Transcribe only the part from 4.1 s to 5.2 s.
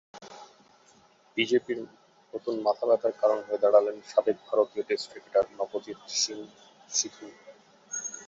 সাবেক ভারতীয় টেস্ট